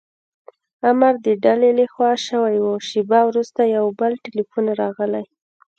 [0.89, 5.25] امر د ډلې له خوا شوی و، شېبه وروسته یو بل ټیلیفون راغلی.